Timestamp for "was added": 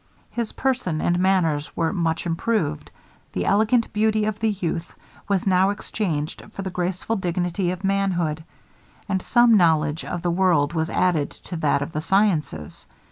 10.73-11.29